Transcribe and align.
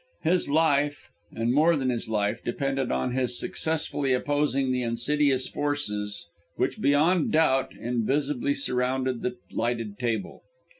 His 0.23 0.49
life, 0.49 1.11
and 1.31 1.53
more 1.53 1.75
than 1.77 1.91
his 1.91 2.09
life, 2.09 2.43
depended 2.43 2.87
upon 2.89 3.11
his 3.11 3.37
successfully 3.39 4.13
opposing 4.13 4.71
the 4.71 4.81
insidious 4.81 5.47
forces 5.47 6.25
which 6.55 6.81
beyond 6.81 7.33
doubt, 7.33 7.71
invisibly 7.75 8.55
surrounded 8.55 9.21
that 9.21 9.37
lighted 9.51 9.99
table. 9.99 10.41